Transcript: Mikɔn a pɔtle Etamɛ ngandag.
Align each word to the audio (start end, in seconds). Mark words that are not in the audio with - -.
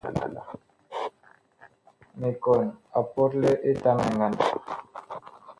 Mikɔn 2.19 2.63
a 2.97 2.99
pɔtle 3.13 3.51
Etamɛ 3.69 4.05
ngandag. 4.17 4.53